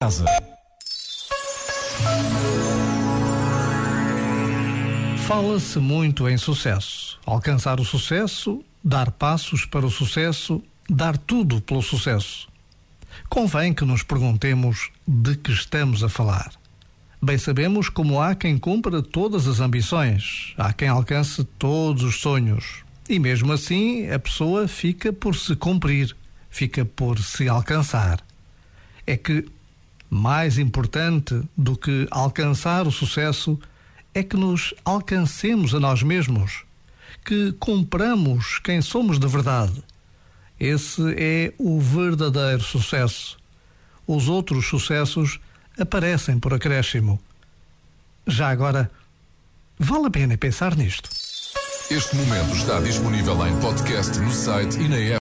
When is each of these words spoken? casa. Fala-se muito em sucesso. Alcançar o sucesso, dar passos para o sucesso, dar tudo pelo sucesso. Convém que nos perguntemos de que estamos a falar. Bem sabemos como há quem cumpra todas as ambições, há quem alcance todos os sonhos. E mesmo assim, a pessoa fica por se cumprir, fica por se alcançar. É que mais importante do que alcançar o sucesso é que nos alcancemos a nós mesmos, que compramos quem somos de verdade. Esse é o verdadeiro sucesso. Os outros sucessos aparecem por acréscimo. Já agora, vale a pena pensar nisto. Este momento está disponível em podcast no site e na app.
casa. 0.00 0.24
Fala-se 5.26 5.80
muito 5.80 6.28
em 6.28 6.38
sucesso. 6.38 7.18
Alcançar 7.26 7.80
o 7.80 7.84
sucesso, 7.84 8.64
dar 8.82 9.10
passos 9.10 9.64
para 9.64 9.84
o 9.84 9.90
sucesso, 9.90 10.62
dar 10.88 11.18
tudo 11.18 11.60
pelo 11.60 11.82
sucesso. 11.82 12.48
Convém 13.28 13.74
que 13.74 13.84
nos 13.84 14.04
perguntemos 14.04 14.90
de 15.06 15.34
que 15.36 15.50
estamos 15.50 16.04
a 16.04 16.08
falar. 16.08 16.52
Bem 17.20 17.36
sabemos 17.36 17.88
como 17.88 18.22
há 18.22 18.36
quem 18.36 18.56
cumpra 18.56 19.02
todas 19.02 19.48
as 19.48 19.58
ambições, 19.58 20.54
há 20.56 20.72
quem 20.72 20.86
alcance 20.86 21.42
todos 21.58 22.04
os 22.04 22.20
sonhos. 22.20 22.84
E 23.08 23.18
mesmo 23.18 23.52
assim, 23.52 24.08
a 24.08 24.18
pessoa 24.18 24.68
fica 24.68 25.12
por 25.12 25.34
se 25.34 25.56
cumprir, 25.56 26.16
fica 26.48 26.84
por 26.84 27.18
se 27.18 27.48
alcançar. 27.48 28.20
É 29.04 29.16
que 29.16 29.44
mais 30.10 30.58
importante 30.58 31.40
do 31.56 31.76
que 31.76 32.06
alcançar 32.10 32.86
o 32.86 32.92
sucesso 32.92 33.58
é 34.14 34.22
que 34.22 34.36
nos 34.36 34.74
alcancemos 34.84 35.74
a 35.74 35.80
nós 35.80 36.02
mesmos, 36.02 36.64
que 37.24 37.52
compramos 37.52 38.58
quem 38.58 38.80
somos 38.80 39.18
de 39.18 39.26
verdade. 39.26 39.82
Esse 40.58 41.02
é 41.16 41.52
o 41.58 41.78
verdadeiro 41.78 42.62
sucesso. 42.62 43.38
Os 44.06 44.28
outros 44.28 44.66
sucessos 44.66 45.38
aparecem 45.78 46.38
por 46.38 46.54
acréscimo. 46.54 47.20
Já 48.26 48.48
agora, 48.48 48.90
vale 49.78 50.06
a 50.06 50.10
pena 50.10 50.36
pensar 50.36 50.74
nisto. 50.74 51.08
Este 51.90 52.16
momento 52.16 52.54
está 52.54 52.80
disponível 52.80 53.46
em 53.46 53.58
podcast 53.60 54.18
no 54.18 54.30
site 54.30 54.78
e 54.78 54.88
na 54.88 54.96
app. 54.96 55.16